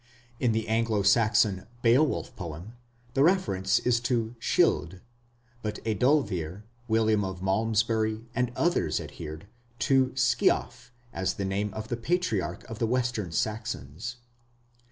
[0.39, 2.73] In the Anglo Saxon Beowulf poem,
[3.13, 4.99] the reference is to "Scyld",
[5.61, 9.45] but Ethelweard, William of Malmesbury, and others adhered
[9.77, 14.15] to "Sceaf" as the name of the Patriarch of the Western Saxons.